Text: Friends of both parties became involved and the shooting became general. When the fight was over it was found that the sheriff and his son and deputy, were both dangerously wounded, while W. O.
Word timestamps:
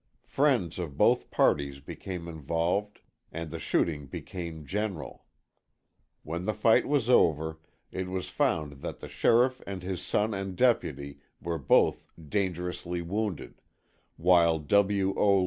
Friends 0.25 0.79
of 0.79 0.97
both 0.97 1.29
parties 1.29 1.79
became 1.79 2.27
involved 2.27 3.01
and 3.31 3.51
the 3.51 3.59
shooting 3.59 4.07
became 4.07 4.65
general. 4.65 5.25
When 6.23 6.45
the 6.45 6.55
fight 6.55 6.87
was 6.87 7.07
over 7.07 7.59
it 7.91 8.07
was 8.07 8.27
found 8.27 8.81
that 8.81 8.97
the 8.97 9.07
sheriff 9.07 9.61
and 9.67 9.83
his 9.83 10.01
son 10.01 10.33
and 10.33 10.55
deputy, 10.55 11.19
were 11.39 11.59
both 11.59 12.03
dangerously 12.29 13.03
wounded, 13.03 13.61
while 14.17 14.57
W. 14.57 15.13
O. 15.15 15.39